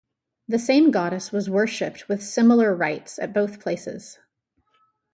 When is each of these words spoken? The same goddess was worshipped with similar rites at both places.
The 0.47 0.57
same 0.57 0.89
goddess 0.89 1.31
was 1.31 1.47
worshipped 1.47 2.09
with 2.09 2.23
similar 2.23 2.73
rites 2.73 3.19
at 3.19 3.35
both 3.35 3.59
places. 3.59 4.17